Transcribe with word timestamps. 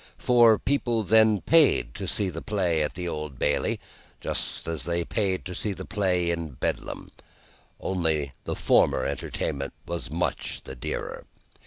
For, 0.17 0.57
people 0.57 1.03
then 1.03 1.41
paid 1.41 1.93
to 1.93 2.07
see 2.07 2.29
the 2.29 2.41
play 2.41 2.81
at 2.81 2.95
the 2.95 3.07
Old 3.07 3.37
Bailey, 3.37 3.79
just 4.19 4.67
as 4.67 4.85
they 4.85 5.05
paid 5.05 5.45
to 5.45 5.53
see 5.53 5.73
the 5.73 5.85
play 5.85 6.31
in 6.31 6.53
Bedlam 6.53 7.11
only 7.79 8.31
the 8.45 8.55
former 8.55 9.05
entertainment 9.05 9.73
was 9.85 10.09
much 10.09 10.61
the 10.63 10.75
dearer. 10.75 11.23